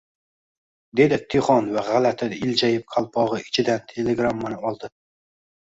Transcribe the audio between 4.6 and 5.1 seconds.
oldi.